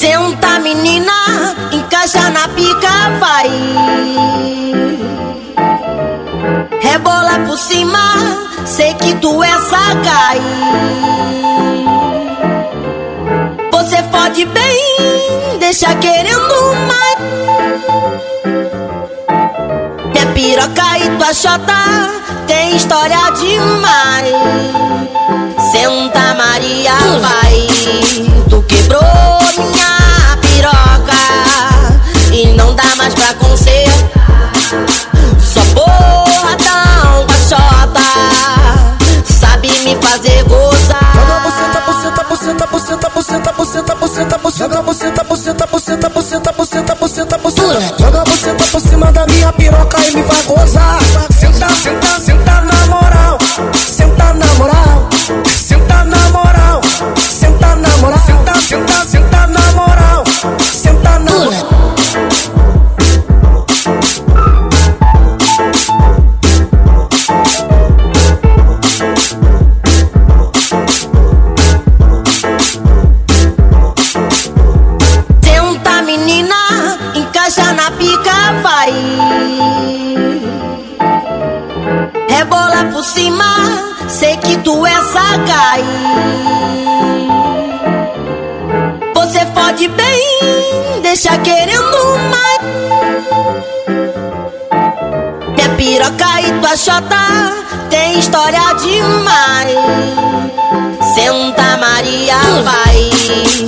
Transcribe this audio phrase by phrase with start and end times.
[0.00, 1.12] Senta menina,
[1.72, 3.50] encaixa na pica, vai.
[6.80, 7.98] Rebola por cima,
[8.64, 10.40] sei que tu é sagaz.
[13.72, 17.18] Você fode bem, deixa querendo mais.
[20.12, 21.74] Minha piroca e tua chota
[22.46, 24.47] tem história demais.
[34.68, 38.00] Só porradão, baixota
[39.24, 40.98] Sabe me fazer gozar
[47.98, 50.44] Joga você tá por cima da minha piroca e me faz
[78.62, 78.92] vai.
[82.28, 83.44] Rebola por cima,
[84.08, 85.84] sei que tu é sagaz.
[89.14, 92.58] Você fode bem, deixa querendo mais.
[95.54, 97.58] Minha piroca e tua chota
[97.90, 99.74] tem história demais.
[101.14, 103.67] Senta Maria, vai.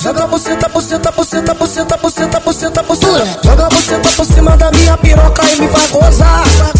[0.00, 3.40] Joga buceta, buceta, buceta, buceta, buceta, buceta, buceta.
[3.44, 6.79] Joga buceta por cima da minha piroca e me vai gozar.